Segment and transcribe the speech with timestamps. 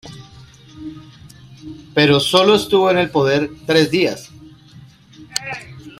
[1.93, 4.31] Pero solo estuvo en el poder tres días.